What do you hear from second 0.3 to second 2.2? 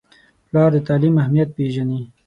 پلار د تعلیم اهمیت پیژني.